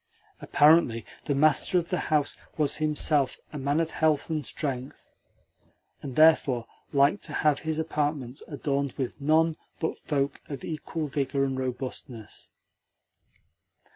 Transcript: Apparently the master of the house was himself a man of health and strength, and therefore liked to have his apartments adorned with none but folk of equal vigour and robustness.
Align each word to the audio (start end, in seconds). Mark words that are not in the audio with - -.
Apparently 0.41 1.05
the 1.25 1.35
master 1.35 1.77
of 1.77 1.89
the 1.89 1.99
house 2.09 2.35
was 2.57 2.77
himself 2.77 3.37
a 3.53 3.59
man 3.59 3.79
of 3.79 3.91
health 3.91 4.31
and 4.31 4.43
strength, 4.43 5.07
and 6.01 6.15
therefore 6.15 6.65
liked 6.91 7.23
to 7.25 7.33
have 7.45 7.59
his 7.59 7.77
apartments 7.77 8.41
adorned 8.47 8.93
with 8.93 9.21
none 9.21 9.57
but 9.79 9.99
folk 9.99 10.41
of 10.49 10.65
equal 10.65 11.05
vigour 11.05 11.43
and 11.43 11.59
robustness. 11.59 12.49